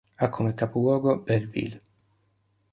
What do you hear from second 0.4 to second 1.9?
capoluogo Belleville.